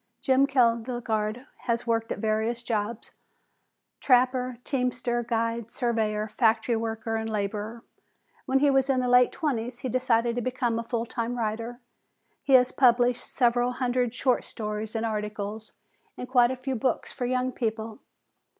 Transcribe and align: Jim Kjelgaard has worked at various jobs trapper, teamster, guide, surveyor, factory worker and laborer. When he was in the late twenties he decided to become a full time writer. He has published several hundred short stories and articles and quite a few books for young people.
Jim 0.19 0.47
Kjelgaard 0.47 1.45
has 1.67 1.85
worked 1.85 2.11
at 2.11 2.17
various 2.17 2.63
jobs 2.63 3.11
trapper, 3.99 4.57
teamster, 4.63 5.21
guide, 5.21 5.69
surveyor, 5.69 6.27
factory 6.27 6.75
worker 6.75 7.15
and 7.15 7.29
laborer. 7.29 7.83
When 8.47 8.57
he 8.61 8.71
was 8.71 8.89
in 8.89 8.99
the 8.99 9.07
late 9.07 9.31
twenties 9.31 9.81
he 9.81 9.89
decided 9.89 10.35
to 10.37 10.41
become 10.41 10.79
a 10.79 10.83
full 10.83 11.05
time 11.05 11.37
writer. 11.37 11.81
He 12.41 12.53
has 12.53 12.71
published 12.71 13.23
several 13.23 13.73
hundred 13.73 14.15
short 14.15 14.43
stories 14.43 14.95
and 14.95 15.05
articles 15.05 15.73
and 16.17 16.27
quite 16.27 16.49
a 16.49 16.55
few 16.55 16.73
books 16.73 17.13
for 17.13 17.27
young 17.27 17.51
people. 17.51 17.99